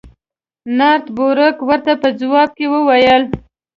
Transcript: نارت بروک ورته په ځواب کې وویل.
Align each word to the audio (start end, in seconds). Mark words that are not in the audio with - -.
نارت 0.77 1.05
بروک 1.15 1.57
ورته 1.67 1.93
په 2.01 2.09
ځواب 2.19 2.49
کې 2.57 2.65
وویل. 2.73 3.23